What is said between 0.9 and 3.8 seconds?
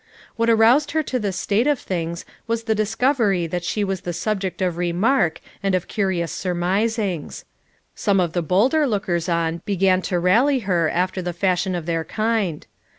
her to this state of things was the discovery that